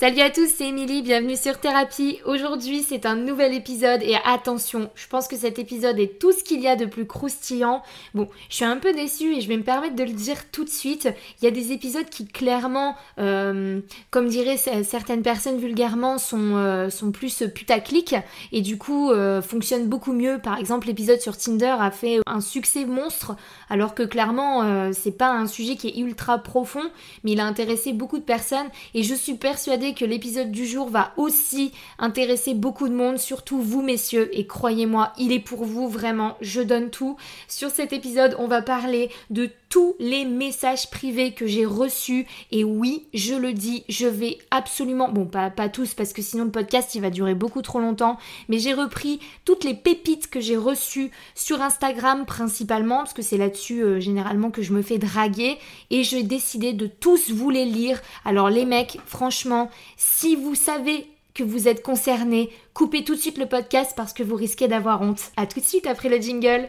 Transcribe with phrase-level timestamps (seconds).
[0.00, 2.20] Salut à tous, c'est Émilie, bienvenue sur Thérapie.
[2.24, 6.44] Aujourd'hui, c'est un nouvel épisode et attention, je pense que cet épisode est tout ce
[6.44, 7.82] qu'il y a de plus croustillant.
[8.14, 10.62] Bon, je suis un peu déçue et je vais me permettre de le dire tout
[10.62, 11.08] de suite.
[11.42, 13.80] Il y a des épisodes qui clairement, euh,
[14.12, 18.14] comme diraient certaines personnes vulgairement, sont, euh, sont plus putaclic
[18.52, 20.38] et du coup euh, fonctionnent beaucoup mieux.
[20.38, 23.34] Par exemple, l'épisode sur Tinder a fait un succès monstre
[23.68, 26.88] alors que clairement, c'est pas un sujet qui est ultra profond,
[27.24, 30.88] mais il a intéressé beaucoup de personnes et je suis persuadée que l'épisode du jour
[30.88, 35.88] va aussi intéresser beaucoup de monde, surtout vous messieurs, et croyez-moi, il est pour vous
[35.88, 37.16] vraiment, je donne tout.
[37.48, 42.64] Sur cet épisode, on va parler de tous les messages privés que j'ai reçus, et
[42.64, 46.50] oui, je le dis, je vais absolument, bon pas, pas tous parce que sinon le
[46.50, 48.16] podcast il va durer beaucoup trop longtemps,
[48.48, 53.36] mais j'ai repris toutes les pépites que j'ai reçues sur Instagram principalement, parce que c'est
[53.36, 55.58] là-dessus euh, généralement que je me fais draguer,
[55.90, 58.00] et j'ai décidé de tous vous les lire.
[58.24, 61.06] Alors les mecs, franchement, si vous savez
[61.38, 65.02] que vous êtes concerné, coupez tout de suite le podcast parce que vous risquez d'avoir
[65.02, 65.30] honte.
[65.36, 66.68] A tout de suite après le jingle.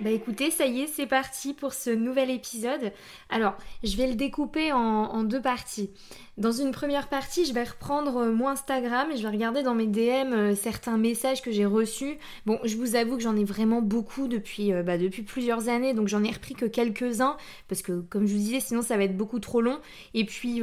[0.00, 2.92] Bah écoutez, ça y est, c'est parti pour ce nouvel épisode.
[3.30, 5.90] Alors, je vais le découper en deux parties.
[6.36, 9.76] Dans une première partie, je vais reprendre euh, mon Instagram et je vais regarder dans
[9.76, 12.18] mes DM euh, certains messages que j'ai reçus.
[12.44, 15.94] Bon, je vous avoue que j'en ai vraiment beaucoup depuis, euh, bah, depuis plusieurs années,
[15.94, 17.36] donc j'en ai repris que quelques-uns,
[17.68, 19.78] parce que comme je vous disais, sinon ça va être beaucoup trop long.
[20.12, 20.60] Et puis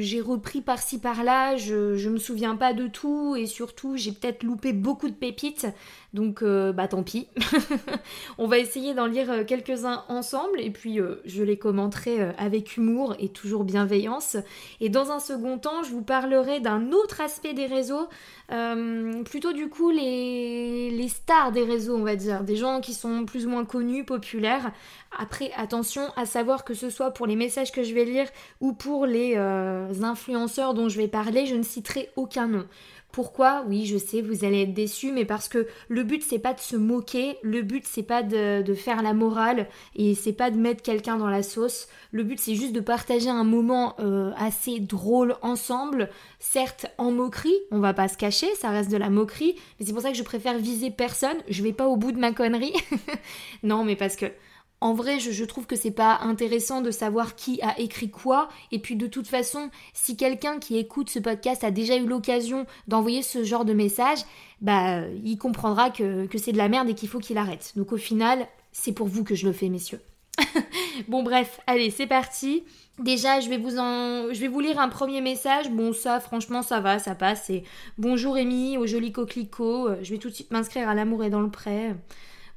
[0.00, 4.42] j'ai repris par-ci par-là, je, je me souviens pas de tout, et surtout j'ai peut-être
[4.42, 5.66] loupé beaucoup de pépites,
[6.12, 7.28] donc bah tant pis.
[8.38, 13.28] On va essayer d'en lire quelques-uns ensemble, et puis je les commenterai avec humour et
[13.28, 14.36] toujours bienveillance.
[14.80, 18.08] Et dans un second temps, je vous parlerai d'un autre aspect des réseaux,
[18.52, 23.26] euh, plutôt du coup les, stars des réseaux, on va dire, des gens qui sont
[23.26, 24.72] plus ou moins connus, populaires.
[25.18, 28.28] Après, attention à savoir que ce soit pour les messages que je vais lire
[28.60, 32.64] ou pour les euh, influenceurs dont je vais parler, je ne citerai aucun nom.
[33.14, 36.52] Pourquoi Oui, je sais, vous allez être déçus, mais parce que le but c'est pas
[36.52, 40.56] de se moquer, le but c'est pas de, faire la morale et c'est pas de
[40.56, 41.86] mettre quelqu'un dans la sauce.
[42.10, 46.10] Le but c'est juste de partager un moment euh, assez drôle ensemble,
[46.40, 49.92] certes en moquerie, on va pas se cacher, ça reste de la moquerie, mais c'est
[49.92, 51.36] pour ça que je préfère viser personne.
[51.48, 52.74] Je vais pas au bout de ma connerie.
[53.62, 54.26] non, mais parce que
[54.84, 58.50] en vrai, je, trouve que c'est pas intéressant de savoir qui a écrit quoi.
[58.70, 62.66] Et puis de toute façon, si quelqu'un qui écoute ce podcast a déjà eu l'occasion
[62.86, 64.18] d'envoyer ce genre de message,
[64.60, 67.72] bah il comprendra que, c'est de la merde et qu'il faut qu'il arrête.
[67.76, 70.02] Donc au final, c'est pour vous que je le fais, messieurs.
[71.08, 72.62] bon bref, allez, c'est parti.
[72.98, 75.70] Déjà, je vais vous en je vais vous lire un premier message.
[75.70, 77.50] Bon ça franchement ça va, ça passe.
[77.96, 80.02] Bonjour Amy, au joli coquelicot.
[80.02, 81.96] Je vais tout de suite m'inscrire à l'amour et dans le prêt.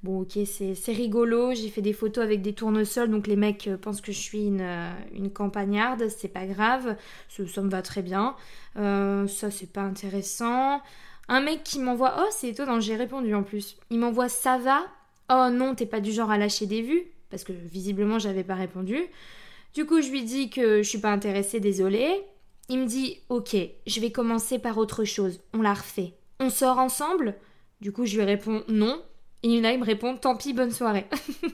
[0.04, 1.54] Bon, ok, c'est rigolo.
[1.54, 4.46] J'ai fait des photos avec des tournesols, donc les mecs euh, pensent que je suis
[4.46, 6.08] une, euh, une campagnarde.
[6.10, 6.96] C'est pas grave,
[7.30, 8.36] ça, me va très bien.
[8.78, 10.82] Euh, ça, c'est pas intéressant.
[11.28, 12.16] Un mec qui m'envoie.
[12.20, 13.78] Oh, c'est étonnant, j'ai répondu en plus.
[13.90, 14.86] Il m'envoie ça va?
[15.30, 17.04] Oh non, t'es pas du genre à lâcher des vues?
[17.30, 18.98] Parce que visiblement, j'avais pas répondu.
[19.74, 22.24] Du coup, je lui dis que je suis pas intéressée, désolée.
[22.70, 23.56] Il me dit Ok,
[23.88, 25.40] je vais commencer par autre chose.
[25.54, 26.14] On la refait.
[26.40, 27.36] On sort ensemble?
[27.82, 29.02] Du coup, je lui réponds non.
[29.44, 31.06] Et il me répond tant pis, bonne soirée.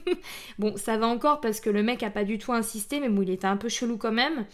[0.58, 3.22] bon, ça va encore parce que le mec a pas du tout insisté, mais bon,
[3.22, 4.46] il était un peu chelou quand même.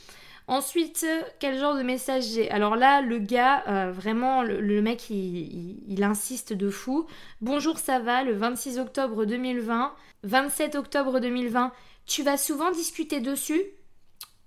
[0.49, 1.07] Ensuite,
[1.39, 2.51] quel genre de message j'ai?
[2.51, 7.07] Alors là, le gars, euh, vraiment, le, mec, il, insiste de fou.
[7.41, 9.95] Bonjour, ça va, le 26 octobre 2020.
[10.25, 11.73] 27 octobre 2020,
[12.07, 13.63] tu vas souvent discuter dessus?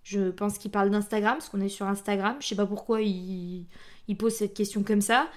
[0.03, 2.35] Je pense qu'il parle d'Instagram, parce qu'on est sur Instagram.
[2.41, 3.65] Je sais pas pourquoi il
[4.19, 5.29] pose cette question comme ça.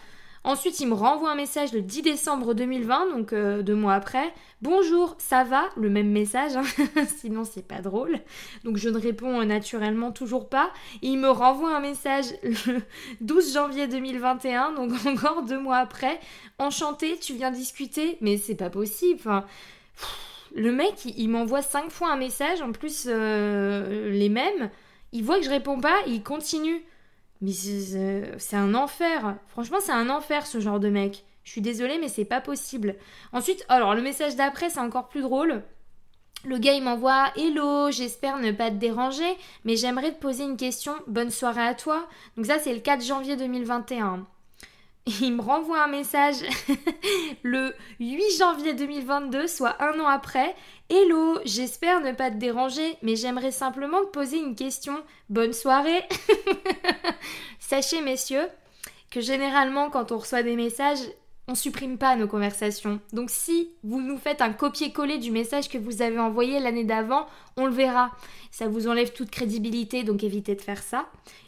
[0.45, 4.33] Ensuite, il me renvoie un message le 10 décembre 2020, donc euh, deux mois après.
[4.63, 5.65] Bonjour, ça va?
[5.77, 6.63] Le même message, hein.
[7.19, 8.19] sinon c'est pas drôle.
[8.65, 10.71] Donc je ne réponds euh, naturellement toujours pas.
[11.03, 12.81] Il me renvoie un message le
[13.21, 16.21] 12 janvier 2021, donc encore deux mois après.
[16.59, 18.19] Enchanté, tu viens discuter?
[18.21, 19.23] Mais c'est pas possible.
[20.55, 24.71] Le mec, il, m'envoie cinq fois un message, en plus euh, les mêmes.
[25.13, 26.83] Il voit que je réponds pas, il continue.
[27.41, 29.37] Mais c'est un enfer.
[29.49, 31.25] Franchement, c'est un enfer ce genre de mec.
[31.45, 32.97] Je suis désolée, mais c'est pas possible.
[33.33, 35.63] Ensuite, alors le message d'après, c'est encore plus drôle.
[36.45, 40.57] Le gars, il m'envoie Hello, j'espère ne pas te déranger, mais j'aimerais te poser une
[40.57, 40.95] question.
[41.07, 42.07] Bonne soirée à toi.
[42.37, 44.27] Donc, ça, c'est le 4 janvier 2021.
[45.21, 46.37] Il me renvoie un message
[47.45, 50.55] le 8 janvier 2022, soit un an après.
[50.89, 55.01] Hello, j'espère ne pas te déranger, mais j'aimerais simplement te poser une question.
[55.29, 56.03] Bonne soirée
[57.61, 58.49] Sachez, messieurs,
[59.11, 60.99] que généralement, quand on reçoit des messages,
[61.49, 63.01] on supprime pas nos conversations.
[63.13, 67.27] Donc si vous nous faites un copier-coller du message que vous avez envoyé l'année d'avant,
[67.57, 68.11] on le verra.
[68.51, 71.07] Ça vous enlève toute crédibilité, donc évitez de faire ça.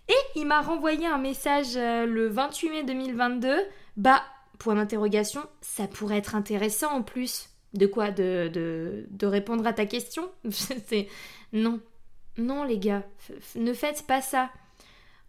[0.08, 3.56] Et il m'a renvoyé un message euh, le 28 mai 2022.
[3.96, 4.22] Bah,
[4.58, 7.50] point d'interrogation, ça pourrait être intéressant en plus.
[7.74, 8.10] De quoi?
[8.10, 10.30] De, de, de répondre à ta question?
[11.52, 11.80] Non.
[12.36, 13.02] Non les gars,
[13.56, 14.50] ne faites pas ça.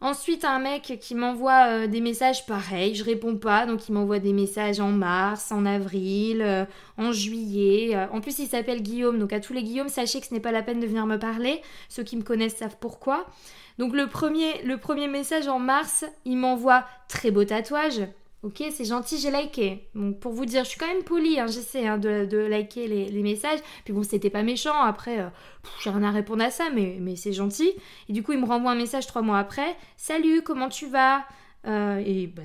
[0.01, 4.19] Ensuite, un mec qui m'envoie euh, des messages pareils, je réponds pas, donc il m'envoie
[4.19, 6.63] des messages en mars, en avril, euh,
[6.97, 7.97] en juillet.
[7.97, 8.07] Euh.
[8.13, 10.53] En plus, il s'appelle Guillaume, donc à tous les Guillaume, sachez que ce n'est pas
[10.53, 11.61] la peine de venir me parler.
[11.89, 13.25] Ceux qui me connaissent savent pourquoi.
[13.77, 18.01] Donc le premier, le premier message en mars, il m'envoie très beau tatouage.
[18.41, 19.89] Ok, c'est gentil, j'ai liké.
[19.95, 23.21] Donc pour vous dire, je suis quand même polie, hein, j'essaie hein, de, liker les,
[23.21, 23.59] messages.
[23.83, 25.27] Puis bon, c'était pas méchant, après, euh,
[25.83, 27.73] j'ai rien à répondre à ça, mais, mais c'est gentil.
[28.07, 29.75] Et du coup, il me renvoie un message trois mois après.
[29.97, 31.25] Salut, comment tu vas?
[31.67, 32.43] Euh, Et bah,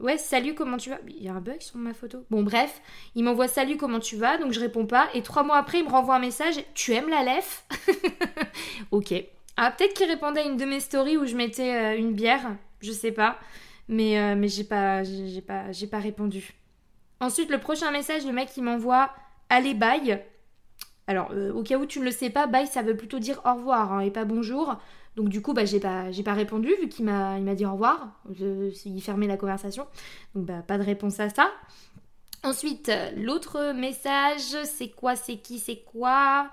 [0.00, 0.98] ouais, salut, comment tu vas?
[1.06, 2.24] Il y a un bug sur ma photo.
[2.30, 2.80] Bon, bref,
[3.14, 4.38] il m'envoie salut, comment tu vas?
[4.38, 5.10] Donc je réponds pas.
[5.12, 7.66] Et trois mois après, il me renvoie un message Tu aimes la lef?
[8.90, 9.12] Ok.
[9.58, 12.56] Ah, peut-être qu'il répondait à une de mes stories où je mettais euh, une bière,
[12.80, 13.38] je sais pas
[13.90, 16.54] mais, euh, mais j'ai pas, j'ai pas, j'ai pas répondu.
[17.18, 19.10] Ensuite, le prochain message, le mec il m'envoie
[19.48, 20.22] Allez, bye.
[21.08, 23.40] Alors, euh, au cas où tu ne le sais pas, bye ça veut plutôt dire
[23.44, 24.76] au revoir hein, et pas bonjour.
[25.16, 28.20] Donc, du coup, bah, j'ai pas, j'ai pas répondu vu qu'il m'a, dit au revoir.
[28.38, 29.88] il fermait la conversation.
[30.36, 31.50] Donc, bah, pas de réponse à ça.
[32.44, 36.48] Ensuite, l'autre message, c'est quoi, c'est qui, c'est quoi?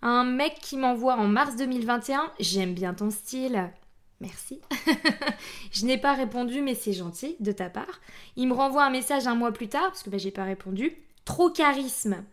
[0.00, 3.70] Un mec qui m'envoie en mars 2021 J'aime bien ton style.
[4.20, 4.60] Merci.
[5.72, 8.00] je n'ai pas répondu, mais c'est gentil de ta part.
[8.36, 10.92] Il me renvoie un message un mois plus tard, parce que bah, j'ai pas répondu.
[11.24, 12.24] Trop charisme.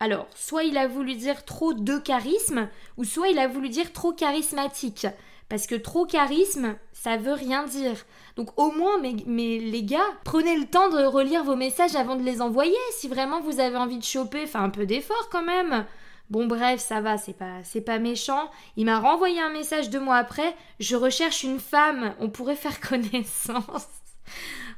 [0.00, 3.92] Alors, soit il a voulu dire trop de charisme, ou soit il a voulu dire
[3.92, 5.06] trop charismatique.
[5.48, 8.04] Parce que trop charisme, ça veut rien dire.
[8.36, 12.22] Donc au moins, mais, les gars, prenez le temps de relire vos messages avant de
[12.22, 12.74] les envoyer.
[12.92, 15.84] Si vraiment vous avez envie de choper, faites un peu d'effort quand même.
[16.30, 18.50] Bon bref, ça va, c'est pas c'est pas méchant.
[18.76, 22.80] Il m'a renvoyé un message deux mois après, je recherche une femme, on pourrait faire
[22.88, 23.88] connaissance.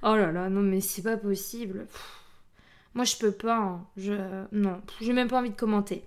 [0.03, 1.87] oh là là, non mais c'est pas possible.
[2.95, 3.87] Moi je peux pas, hein.
[3.97, 4.15] je
[4.53, 6.03] non, j'ai même pas envie de commenter.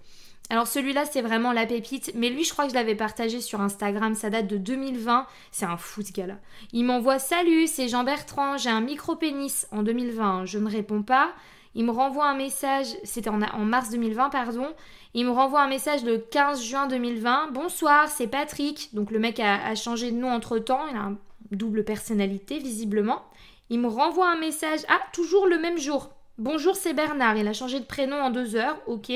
[0.50, 3.62] Alors celui-là c'est vraiment la pépite, mais lui je crois que je l'avais partagé sur
[3.62, 6.38] Instagram, ça date de 2020, c'est un fou ce gars-là.
[6.74, 11.32] Il m'envoie salut, c'est Jean Bertrand, j'ai un micro-pénis en 2020, je ne réponds pas.
[11.76, 14.68] Il me renvoie un message, c'était en, en, mars 2020, pardon.
[15.16, 17.50] Il me renvoie un message le 15 juin 2020.
[17.52, 18.94] Bonsoir, c'est Patrick.
[18.94, 21.18] Donc le mec a, changé de nom entre temps, il a une
[21.52, 23.24] double personnalité visiblement.
[23.72, 26.12] Il me renvoie un message, ah, toujours le même jour.
[26.38, 27.38] Bonjour, c'est Bernard.
[27.38, 29.12] Il a changé de prénom en deux heures, ok.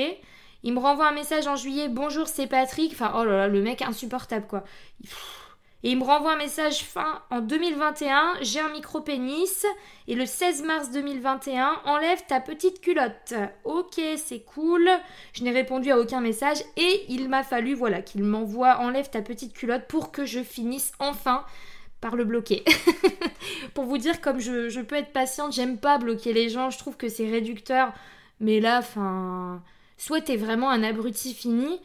[0.64, 2.92] Il me renvoie un message en juillet, bonjour, c'est Patrick.
[2.92, 4.64] Enfin, oh là là, le mec insupportable quoi.
[5.84, 9.66] Et il me renvoie un message fin en 2021, j'ai un micro-pénis.
[10.08, 13.34] Et le 16 mars 2021, enlève ta petite culotte.
[13.64, 14.88] Ok, c'est cool.
[15.34, 16.56] Je n'ai répondu à aucun message.
[16.78, 20.92] Et il m'a fallu, voilà, qu'il m'envoie enlève ta petite culotte pour que je finisse
[21.00, 21.44] enfin
[22.00, 22.64] par le bloquer.
[23.74, 26.78] pour vous dire, comme je, je peux être patiente, j'aime pas bloquer les gens, je
[26.78, 27.92] trouve que c'est réducteur.
[28.40, 29.62] Mais là, enfin,
[29.98, 31.78] soit t'es vraiment un abruti fini,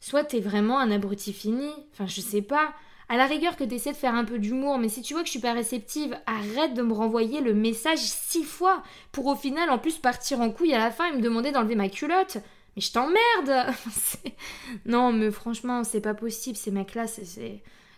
[0.00, 1.70] soit t'es vraiment un abruti fini.
[1.92, 2.74] Enfin, je sais pas.
[3.10, 5.28] À la rigueur que t'essaies de faire un peu d'humour, mais si tu vois que
[5.28, 8.82] je suis pas réceptive, arrête de me renvoyer le message six fois
[9.12, 11.74] pour au final en plus partir en couille à la fin et me demander d'enlever
[11.74, 12.36] ma culotte.
[12.76, 13.74] Mais je t'emmerde
[14.84, 17.06] Non, mais franchement, c'est pas possible, ces mecs-là,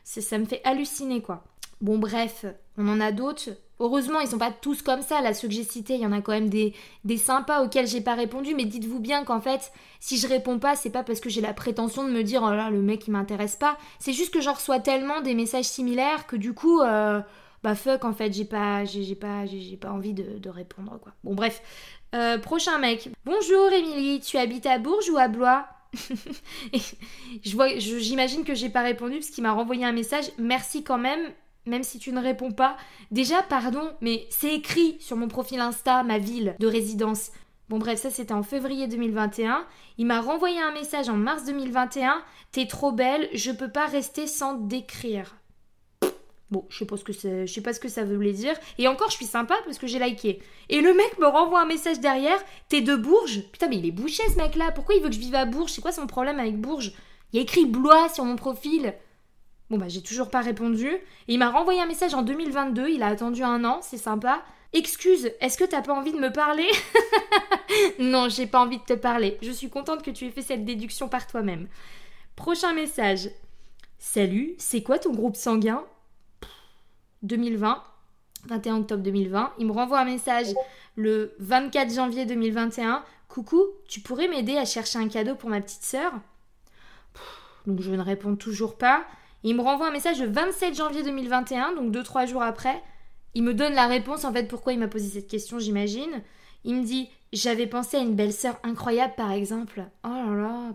[0.05, 1.43] ça me fait halluciner, quoi.
[1.81, 2.45] Bon, bref,
[2.77, 3.51] on en a d'autres.
[3.79, 5.23] Heureusement, ils sont pas tous comme ça.
[5.23, 7.87] Là, ceux que j'ai cités, il y en a quand même des, des sympas auxquels
[7.87, 8.55] j'ai pas répondu.
[8.55, 11.55] Mais dites-vous bien qu'en fait, si je réponds pas, c'est pas parce que j'ai la
[11.55, 13.79] prétention de me dire oh là, le mec il m'intéresse pas.
[13.99, 17.23] C'est juste que j'en reçois tellement des messages similaires que du coup, euh,
[17.63, 21.13] bah fuck, en fait, j'ai pas, j'ai, pas, j'ai, pas envie de, répondre quoi.
[21.25, 21.63] Bon, bref.
[22.15, 23.09] Euh, prochain mec.
[23.25, 25.67] Bonjour Émilie, tu habites à Bourges ou à Blois?
[27.43, 30.27] J'imagine que j'ai pas répondu parce qu'il m'a renvoyé un message.
[30.39, 31.21] Merci quand même,
[31.67, 32.77] même si tu ne réponds pas.
[33.11, 37.31] Déjà, pardon, mais c'est écrit sur mon profil Insta, ma ville de résidence.
[37.69, 39.65] Bon bref, ça c'était en février 2021.
[39.97, 42.21] Il m'a renvoyé un message en mars 2021.
[42.51, 45.37] T'es trop belle, je peux pas rester sans décrire.
[46.51, 48.55] Bon, je sais pas ce que je sais pas ce que ça voulait dire.
[48.79, 50.43] Et encore, je suis sympa parce que j'ai liké.
[50.69, 52.43] Et le mec me renvoie un message derrière.
[52.69, 53.45] T'es de Bourges?
[53.53, 54.73] Putain, mais il est bouché ce mec-là.
[54.73, 55.71] Pourquoi il veut que je vive à Bourges?
[55.71, 56.93] C'est quoi son problème avec Bourges?
[57.33, 58.95] Il y a écrit Blois sur mon profil.
[59.71, 60.91] Bon bah j'ai toujours pas répondu.
[61.29, 64.43] Il m'a renvoyé un message en 2022, il a attendu un an, c'est sympa.
[64.73, 66.69] Excuse, est-ce que t'as pas envie de me parler
[67.99, 69.39] Non, j'ai pas envie de te parler.
[69.43, 71.69] Je suis contente que tu aies fait cette déduction par toi-même.
[72.37, 73.31] Prochain message.
[73.99, 75.85] Salut, c'est quoi ton groupe sanguin?
[77.23, 77.83] 2020.
[78.47, 79.53] 21 octobre 2020.
[79.59, 80.47] Il me renvoie un message
[80.97, 83.05] le 24 janvier 2021.
[83.29, 86.13] Coucou, tu pourrais m'aider à chercher un cadeau pour ma petite sœur?
[87.67, 89.05] Donc je ne réponds toujours pas.
[89.43, 92.83] Il me renvoie un message le 27 janvier 2021, donc 2-3 jours après.
[93.35, 96.23] Il me donne la réponse en fait pourquoi il m'a posé cette question, j'imagine.
[96.65, 99.85] Il me dit J'avais pensé à une belle sœur incroyable par exemple.
[100.05, 100.73] Oh là là,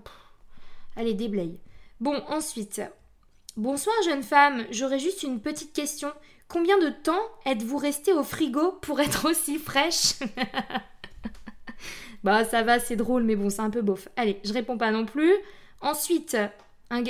[0.96, 1.60] allez, déblaye.
[2.00, 2.82] Bon, ensuite.
[3.58, 6.12] Bonsoir jeune femme, j'aurais juste une petite question.
[6.48, 10.14] Combien de temps êtes-vous resté au frigo pour être aussi fraîche?
[12.26, 14.08] Bah ça va, c'est drôle, mais bon, c'est un peu bof.
[14.16, 15.32] Allez, je réponds pas non plus.
[15.80, 16.36] Ensuite,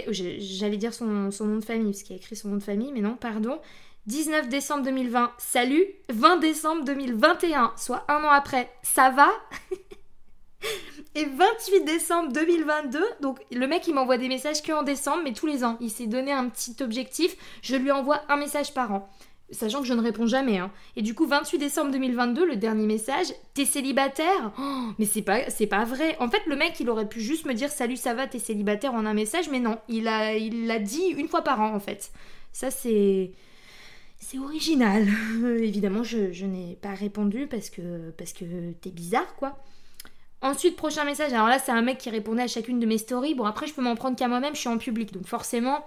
[0.10, 3.02] j'allais dire son, nom de famille, parce qu'il a écrit son nom de famille, mais
[3.02, 3.60] non, pardon.
[4.08, 5.86] 19 décembre 2020, salut.
[6.10, 9.30] 20 décembre 2021, soit un an après, ça va?
[11.16, 15.34] Et 28 décembre 2022, donc le mec il m'envoie des messages que en décembre, mais
[15.34, 15.78] tous les ans.
[15.80, 19.10] Il s'est donné un petit objectif, je lui envoie un message par an.
[19.52, 20.58] Sachant que je ne réponds jamais.
[20.58, 20.72] Hein.
[20.96, 24.52] Et du coup, 28 décembre 2022, le dernier message, t'es célibataire?
[24.60, 26.18] Oh, Mais c'est pas, vrai.
[26.20, 28.94] En fait, le mec, il aurait pu juste me dire salut, ça va, t'es célibataire
[28.96, 32.12] en un message, mais non, il l'a il dit une fois par an en fait.
[32.52, 33.32] Ça, c'est.
[34.18, 35.08] C'est original.
[35.60, 39.60] Évidemment, je, je n'ai pas répondu parce que, parce que t'es bizarre, quoi.
[40.42, 41.34] Ensuite, prochain message.
[41.34, 43.36] Alors là, c'est un mec qui répondait à chacune de mes stories.
[43.36, 45.14] Bon, après, je peux m'en prendre qu'à moi-même, je suis en public.
[45.14, 45.86] Donc forcément,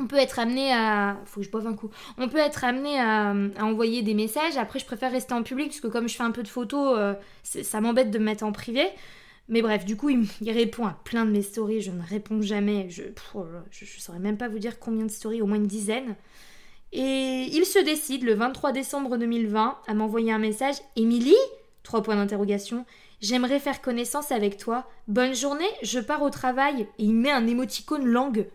[0.00, 1.18] on peut être amené à.
[1.24, 1.90] Faut que je boive un coup.
[2.16, 4.56] On peut être amené à, envoyer des messages.
[4.56, 6.94] Après, je préfère rester en public parce que comme je fais un peu de photos,
[6.98, 8.86] euh, ça m'embête de me mettre en privé.
[9.48, 11.80] Mais bref, du coup, il, répond à plein de mes stories.
[11.80, 12.90] Je ne réponds jamais.
[12.90, 13.08] Je, ne
[13.70, 16.16] je, saurais même pas vous dire combien de stories, au moins une dizaine.
[16.92, 20.76] Et il se décide le 23 décembre 2020 à m'envoyer un message.
[20.96, 21.34] Émilie
[21.82, 22.84] Trois points d'interrogation.
[23.20, 24.86] J'aimerais faire connaissance avec toi.
[25.06, 26.82] Bonne journée, je pars au travail.
[26.98, 28.46] Et il met un émoticône langue.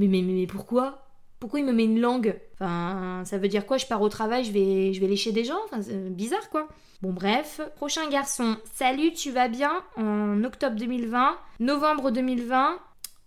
[0.00, 1.06] Mais, mais, mais, pourquoi?
[1.38, 2.38] Pourquoi il me met une langue?
[2.54, 3.76] Enfin, ça veut dire quoi?
[3.76, 5.58] Je pars au travail, je vais, je vais lécher des gens?
[5.66, 6.68] Enfin, c'est bizarre quoi.
[7.02, 8.56] Bon bref, prochain garçon.
[8.74, 9.72] Salut, tu vas bien?
[9.96, 12.78] En octobre 2020, novembre 2020.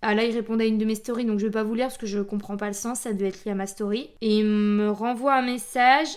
[0.01, 1.85] Ah là, il répondait à une de mes stories, donc je vais pas vous lire
[1.87, 4.09] parce que je comprends pas le sens, ça devait être lié à ma story.
[4.21, 6.09] Et il me renvoie un message.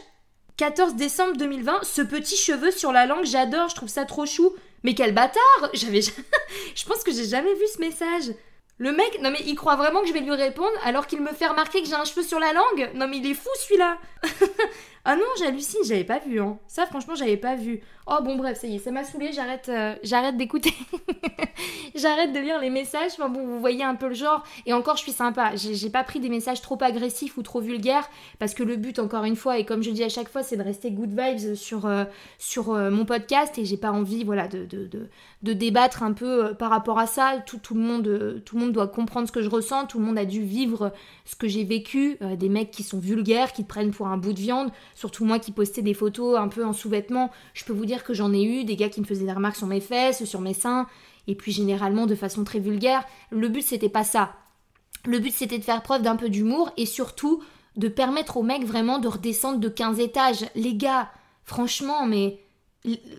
[0.56, 4.54] 14 décembre 2020, ce petit cheveu sur la langue, j'adore, je trouve ça trop chou.
[4.84, 6.00] Mais quel bâtard J'avais
[6.75, 8.34] je pense que j'ai jamais vu ce message.
[8.78, 11.33] Le mec, non mais il croit vraiment que je vais lui répondre alors qu'il me
[11.33, 12.90] fait remarquer que j'ai un cheveu sur la langue.
[12.95, 13.99] Non mais il est fou celui-là
[15.08, 16.40] Ah non, j'hallucine, j'avais pas vu.
[16.40, 16.58] Hein.
[16.66, 17.80] Ça franchement, j'avais pas vu.
[18.08, 20.72] Oh bon bref, ça y est, ça m'a saoulé, j'arrête euh, j'arrête d'écouter.
[21.94, 23.12] j'arrête de lire les messages.
[23.12, 24.42] Enfin bon, vous voyez un peu le genre.
[24.64, 25.52] Et encore, je suis sympa.
[25.54, 28.08] J'ai pas pris des messages trop agressifs ou trop vulgaires
[28.40, 30.56] parce que le but, encore une fois, et comme je dis à chaque fois, c'est
[30.56, 32.04] de rester good vibes sur, euh,
[32.56, 34.66] euh, mon podcast et j'ai pas envie voilà, de,
[35.42, 37.42] débattre un peu par rapport à ça.
[37.46, 39.86] Tout, tout, le monde, tout le monde doit comprendre ce que je ressens.
[39.86, 40.92] Tout le monde a dû vivre
[41.25, 42.18] ce que j'ai vécu.
[42.20, 44.70] des mecs qui sont vulgaires, qui te prennent pour un bout de viande.
[44.96, 47.30] Surtout moi qui postais des photos un peu en sous-vêtements.
[47.52, 49.56] Je peux vous dire que j'en ai eu, des gars qui me faisaient des remarques
[49.56, 50.86] sur mes fesses, sur mes seins,
[51.26, 53.04] et puis généralement de façon très vulgaire.
[53.30, 54.32] Le but c'était pas ça.
[55.04, 57.42] Le but c'était de faire preuve d'un peu d'humour et surtout
[57.76, 60.46] de permettre aux mecs vraiment de redescendre de 15 étages.
[60.54, 61.10] Les gars,
[61.44, 62.40] franchement, mais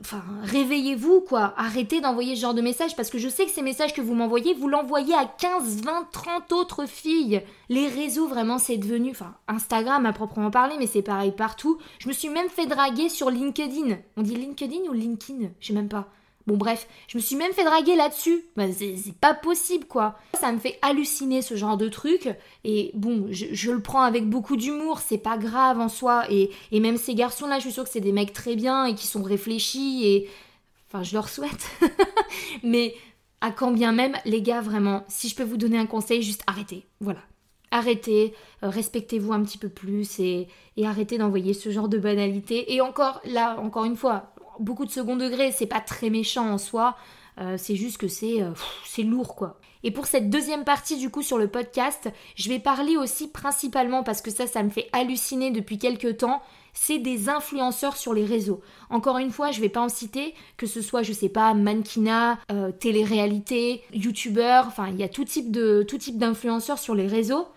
[0.02, 1.54] Enfin, réveillez-vous, quoi.
[1.58, 4.14] Arrêtez d'envoyer ce genre de messages parce que je sais que ces messages que vous
[4.14, 7.42] m'envoyez, vous l'envoyez à 15, 20, 30 autres filles.
[7.70, 9.12] Les réseaux, vraiment, c'est devenu.
[9.12, 11.78] Enfin, Instagram à proprement parler, mais c'est pareil partout.
[12.00, 13.98] Je me suis même fait draguer sur LinkedIn.
[14.16, 15.50] On dit LinkedIn ou LinkedIn?
[15.60, 16.08] Je sais même pas.
[16.48, 18.46] Bon bref, je me suis même fait draguer là-dessus.
[18.56, 20.18] Bah, c'est pas possible quoi.
[20.40, 22.30] Ça me fait halluciner ce genre de truc.
[22.64, 26.24] Et bon, je, le prends avec beaucoup d'humour, c'est pas grave en soi.
[26.32, 29.08] Et, même ces garçons-là, je suis sûre que c'est des mecs très bien et qui
[29.08, 30.30] sont réfléchis et...
[30.90, 31.70] Enfin, je leur souhaite.
[32.64, 32.96] Mais
[33.42, 36.44] à quand bien même, les gars, vraiment, si je peux vous donner un conseil, juste
[36.48, 36.86] arrêtez.
[37.02, 37.20] Voilà.
[37.72, 42.74] Arrêtez, euh, respectez-vous un petit peu plus et, et arrêtez d'envoyer ce genre de banalité.
[42.74, 46.58] Et encore, là, encore une fois, beaucoup de second degré, c'est pas très méchant en
[46.58, 46.96] soi,
[47.40, 48.52] euh, c'est juste que c'est euh,
[48.86, 49.60] c'est lourd quoi.
[49.84, 54.04] Et pour cette deuxième partie du coup sur le podcast, je vais parler aussi principalement
[54.04, 56.42] parce que ça ça me fait halluciner depuis quelques temps,
[56.74, 58.62] c'est des influenceurs sur les réseaux.
[58.90, 62.40] Encore une fois, je vais pas en citer, que ce soit je sais pas mannequinat,
[62.52, 65.56] euh, télé-réalité, youtubeur, enfin il y a tout type
[65.88, 67.48] tout type d'influenceurs sur les réseaux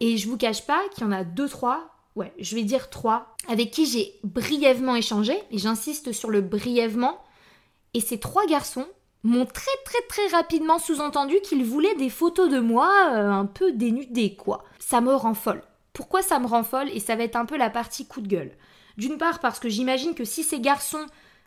[0.00, 1.99] et je vous cache pas qu'il y en a deux trois
[2.38, 7.18] je vais dire trois, avec qui j'ai brièvement échangé, et j'insiste sur le brièvement,
[7.94, 8.86] et ces trois garçons
[9.22, 13.72] m'ont très très très rapidement sous-entendu qu'ils voulaient des photos de moi euh, un peu
[13.72, 14.64] dénudées, quoi.
[14.78, 15.62] Ça me rend folle.
[15.92, 16.88] Pourquoi ça me rend folle?
[16.94, 18.52] Et ça va être un peu la partie coup de gueule.
[18.96, 21.04] D'une part parce que j'imagine que si ces garçons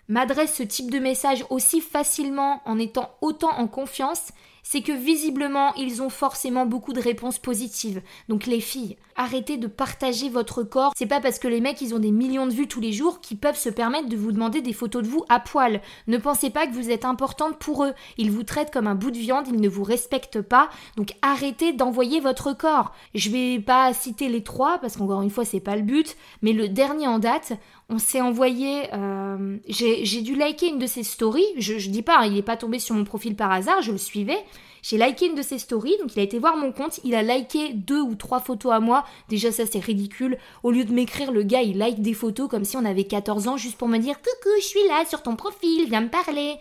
[0.07, 4.31] m'adressent ce type de message aussi facilement en étant autant en confiance,
[4.63, 8.01] c'est que visiblement, ils ont forcément beaucoup de réponses positives.
[8.29, 10.93] Donc les filles, arrêtez de partager votre corps.
[10.97, 13.19] C'est pas parce que les mecs, ils ont des millions de vues tous les jours
[13.19, 15.81] qu'ils peuvent se permettre de vous demander des photos de vous à poil.
[16.07, 17.93] Ne pensez pas que vous êtes importante pour eux.
[18.17, 20.69] Ils vous traitent comme un bout de viande, ils ne vous respectent pas.
[20.95, 22.93] Donc arrêtez d'envoyer votre corps.
[23.13, 26.53] Je vais pas citer les trois parce qu'encore une fois, c'est pas le but, mais
[26.53, 27.53] le dernier en date,
[27.89, 28.83] on s'est envoyé.
[28.93, 31.45] Euh, j'ai dû liker une de ses stories.
[31.57, 33.91] Je, je dis pas, hein, il n'est pas tombé sur mon profil par hasard, je
[33.91, 34.43] le suivais.
[34.81, 37.23] J'ai liké une de ses stories, donc il a été voir mon compte, il a
[37.23, 39.05] liké deux ou trois photos à moi.
[39.29, 40.37] Déjà, ça c'est ridicule.
[40.61, 43.47] Au lieu de m'écrire, le gars il like des photos comme si on avait 14
[43.47, 46.55] ans juste pour me dire Coucou, je suis là sur ton profil, viens me parler.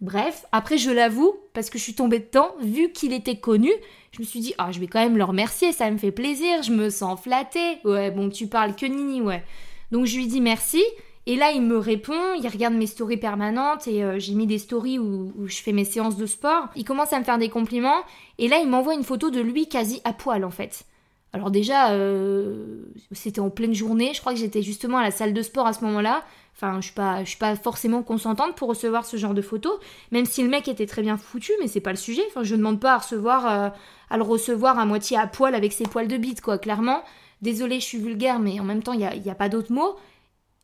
[0.00, 3.70] Bref, après je l'avoue, parce que je suis tombée dedans, vu qu'il était connu,
[4.12, 6.62] je me suis dit, ah, je vais quand même le remercier, ça me fait plaisir,
[6.62, 7.78] je me sens flattée.
[7.84, 9.42] Ouais, bon, tu parles que Nini, ouais.
[9.90, 10.82] Donc je lui dis merci.
[11.30, 14.56] Et là, il me répond, il regarde mes stories permanentes et euh, j'ai mis des
[14.56, 16.68] stories où, je fais mes séances de sport.
[16.74, 18.02] Il commence à me faire des compliments
[18.38, 20.86] et là, il m'envoie une photo de lui quasi à poil en fait.
[21.34, 25.34] Alors déjà, euh, c'était en pleine journée, je crois que j'étais justement à la salle
[25.34, 26.24] de sport à ce moment-là.
[26.56, 29.78] Enfin, je suis pas, je suis pas forcément consentante pour recevoir ce genre de photos,
[30.12, 32.22] même si le mec était très bien foutu, mais c'est pas le sujet.
[32.28, 33.68] Enfin, je demande pas à recevoir, euh,
[34.08, 36.56] à le recevoir à moitié à poil avec ses poils de bite, quoi.
[36.56, 37.02] Clairement,
[37.42, 39.72] désolé, je suis vulgaire, mais en même temps, il n'y a, y a pas d'autre
[39.72, 39.94] mot.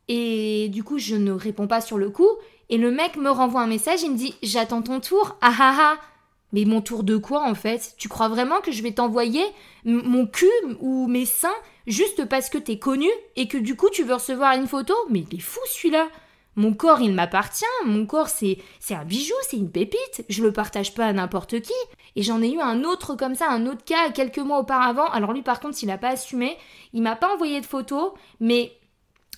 [0.07, 2.29] Et du coup, je ne réponds pas sur le coup.
[2.69, 5.37] Et le mec me renvoie un message, il me dit J'attends ton tour.
[5.41, 5.97] Ah ah ah
[6.53, 7.93] Mais mon tour de quoi en fait?
[7.97, 9.43] Tu crois vraiment que je vais t'envoyer
[9.83, 11.49] mon cul ou mes seins
[11.85, 14.93] juste parce que t'es connu et que du coup tu veux recevoir une photo?
[15.09, 16.07] Mais il est fou celui-là
[16.55, 20.53] mon corps, il m'appartient, mon corps, c'est, c'est un bijou, c'est une pépite, je le
[20.53, 21.73] partage pas à n'importe qui.
[22.15, 25.07] Et j'en ai eu un autre comme ça, un autre cas quelques mois auparavant.
[25.07, 26.57] Alors lui, par contre, il a pas assumé,
[26.93, 28.71] il m'a pas envoyé de photos, mais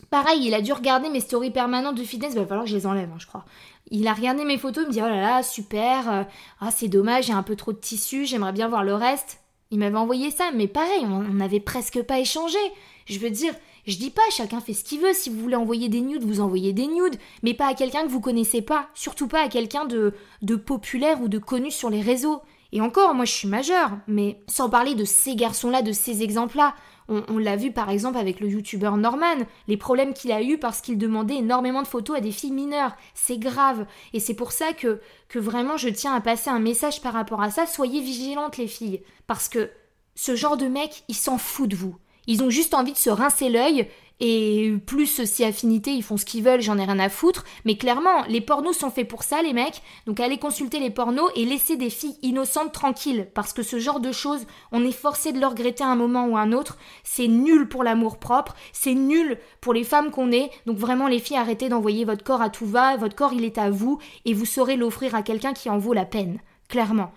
[0.10, 2.76] Pareil, il a dû regarder mes stories permanentes de fitness, il va falloir que je
[2.76, 3.46] les enlève, hein, je crois.
[3.92, 6.24] Il a regardé mes photos, il me dit oh là là, super, euh,
[6.62, 9.40] ah c'est dommage, a un peu trop de tissu, j'aimerais bien voir le reste.
[9.70, 12.58] Il m'avait envoyé ça, mais pareil, on n'avait presque pas échangé.
[13.06, 13.54] Je veux dire,
[13.86, 15.14] je dis pas, chacun fait ce qu'il veut.
[15.14, 18.10] Si vous voulez envoyer des nudes, vous envoyez des nudes, mais pas à quelqu'un que
[18.10, 22.02] vous connaissez pas, surtout pas à quelqu'un de, de populaire ou de connu sur les
[22.02, 22.42] réseaux.
[22.72, 26.76] Et encore, moi je suis majeure, mais sans parler de ces garçons-là, de ces exemples-là.
[27.10, 29.38] On, l'a vu par exemple avec le youtubeur Norman,
[29.70, 32.98] les problèmes qu'il a eu parce qu'il demandait énormément de photos à des filles mineures.
[33.14, 33.86] C'est grave.
[34.12, 37.42] Et c'est pour ça que, que vraiment je tiens à passer un message par rapport
[37.42, 37.66] à ça.
[37.66, 39.04] Soyez vigilantes les filles.
[39.26, 39.70] Parce que
[40.16, 41.96] ce genre de mec, il s'en fout de vous.
[42.28, 43.88] Ils ont juste envie de se rincer l'œil
[44.20, 47.44] et plus si affinité, ils font ce qu'ils veulent, j'en ai rien à foutre.
[47.66, 49.82] Mais clairement, les pornos sont faits pour ça, les mecs.
[50.08, 53.30] Donc allez consulter les pornos et laissez des filles innocentes tranquilles.
[53.36, 56.38] Parce que ce genre de choses, on est forcé de le regretter un moment ou
[56.38, 56.78] à un autre.
[57.04, 60.50] C'est nul pour l'amour propre, c'est nul pour les femmes qu'on est.
[60.66, 62.98] Donc vraiment, les filles, arrêtez d'envoyer votre corps à tout va.
[62.98, 65.94] Votre corps, il est à vous et vous saurez l'offrir à quelqu'un qui en vaut
[65.94, 66.40] la peine.
[66.70, 67.12] Clairement.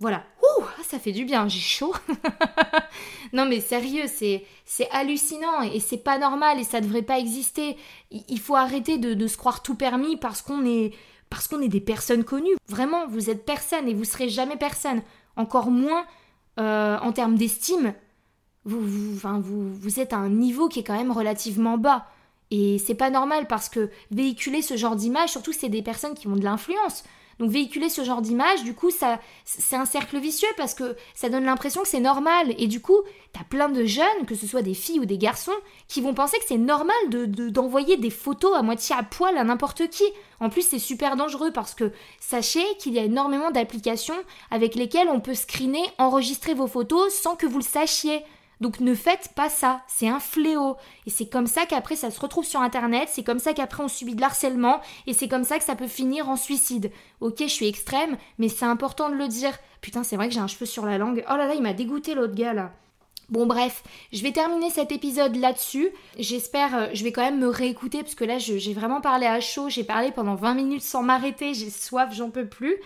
[0.00, 0.24] Voilà.
[0.42, 1.94] Ouh, ça fait du bien, j'ai chaud.
[3.32, 7.76] non mais sérieux, c'est c'est hallucinant et c'est pas normal et ça devrait pas exister.
[8.10, 10.94] Il faut arrêter de, se croire tout permis parce qu'on est
[11.30, 12.56] parce qu'on est des personnes connues.
[12.68, 15.02] Vraiment, vous êtes personne et vous serez jamais personne.
[15.36, 16.06] Encore moins
[16.58, 17.92] euh, en termes d'estime.
[18.64, 22.06] Vous, vous, vous, vous êtes à un niveau qui est quand même relativement bas.
[22.50, 26.28] Et c'est pas normal parce que véhiculer ce genre d'image, surtout c'est des personnes qui
[26.28, 27.04] ont de l'influence.
[27.38, 31.28] Donc véhiculer ce genre d'image, du coup, ça, c'est un cercle vicieux parce que ça
[31.28, 32.54] donne l'impression que c'est normal.
[32.58, 32.98] Et du coup,
[33.32, 35.52] t'as plein de jeunes, que ce soit des filles ou des garçons,
[35.86, 39.44] qui vont penser que c'est normal de, d'envoyer des photos à moitié à poil à
[39.44, 40.04] n'importe qui.
[40.40, 44.18] En plus, c'est super dangereux parce que sachez qu'il y a énormément d'applications
[44.50, 48.24] avec lesquelles on peut screener, enregistrer vos photos sans que vous le sachiez.
[48.60, 50.76] Donc ne faites pas ça, c'est un fléau.
[51.06, 53.88] Et c'est comme ça qu'après ça se retrouve sur Internet, c'est comme ça qu'après on
[53.88, 56.90] subit de l'harcèlement, et c'est comme ça que ça peut finir en suicide.
[57.20, 59.56] Ok, je suis extrême, mais c'est important de le dire.
[59.80, 61.24] Putain, c'est vrai que j'ai un cheveu sur la langue.
[61.30, 62.72] Oh là là, il m'a dégoûté l'autre gars là.
[63.28, 65.90] Bon bref, je vais terminer cet épisode là-dessus.
[66.18, 69.38] J'espère, euh, je vais quand même me réécouter parce que là j'ai vraiment parlé à
[69.40, 72.76] chaud, j'ai parlé pendant 20 minutes sans m'arrêter, j'ai soif, j'en peux plus.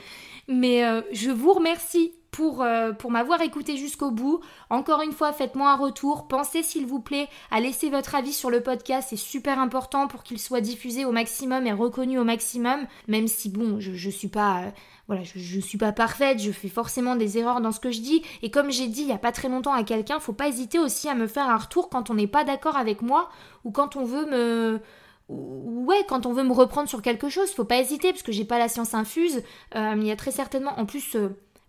[0.49, 4.41] Mais euh, je vous remercie pour, euh, pour m'avoir écouté jusqu'au bout.
[4.71, 6.27] Encore une fois, faites-moi un retour.
[6.27, 9.09] Pensez s'il vous plaît à laisser votre avis sur le podcast.
[9.11, 12.87] C'est super important pour qu'il soit diffusé au maximum et reconnu au maximum.
[13.07, 14.63] Même si bon, je, suis pas...
[14.63, 14.71] Euh,
[15.09, 18.01] voilà, je, je, suis pas parfaite, je fais forcément des erreurs dans ce que je
[18.01, 18.23] dis.
[18.41, 20.79] Et comme j'ai dit il y a pas très longtemps à quelqu'un, faut pas hésiter
[20.79, 23.29] aussi à me faire un retour quand on n'est pas d'accord avec moi
[23.65, 24.81] ou quand on veut me
[25.29, 28.45] ouais, quand on veut me reprendre sur quelque chose, faut pas hésiter parce que j'ai
[28.47, 29.43] pas la science infuse.
[29.75, 31.17] Euh, il y a très certainement, en plus,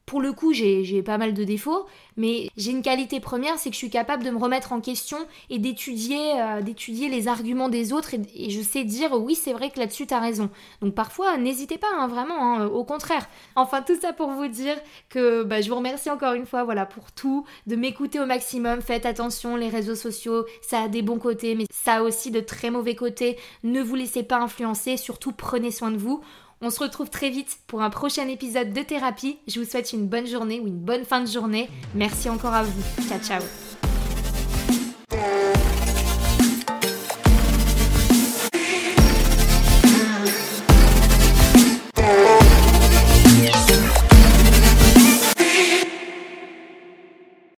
[0.06, 1.86] pour le coup, j'ai pas mal de défauts,
[2.18, 5.18] mais j'ai une qualité première, c'est que je suis capable de me remettre en question
[5.50, 6.62] et d'étudier euh,
[7.10, 10.50] les arguments des autres et, je sais dire oui, c'est vrai que là-dessus t'as raison.
[10.82, 13.28] Donc parfois, n'hésitez pas, hein, vraiment, hein, au contraire.
[13.56, 14.76] Enfin, tout ça pour vous dire
[15.10, 18.82] que bah, je vous remercie encore une fois, voilà, pour tout, de m'écouter au maximum.
[18.82, 22.42] Faites attention, les réseaux sociaux, ça a des bons côtés, mais ça a aussi de
[22.42, 23.38] très mauvais côtés.
[23.64, 26.22] Ne vous laissez pas influencer, surtout prenez soin de vous.
[26.66, 29.38] On se retrouve très vite pour un prochain épisode de thérapie.
[29.50, 31.70] Je vous souhaite une bonne journée ou une bonne fin de journée.
[31.94, 32.82] Merci encore à vous.
[33.06, 33.73] Ciao ciao.